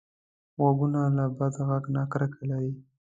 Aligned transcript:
غوږونه 0.57 1.01
له 1.17 1.25
بد 1.37 1.53
غږ 1.67 1.83
نه 1.95 2.01
کرکه 2.11 2.43
لري 2.49 2.73